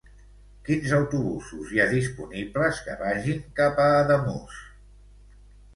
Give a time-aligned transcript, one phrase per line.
[0.69, 4.61] Quins autobusos hi ha disponibles que vagin cap a Ademús?